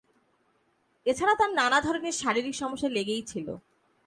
[1.05, 3.47] এছাড়া তার নানা ধরনের শারীরিক সমস্যা লেগেই ছিল।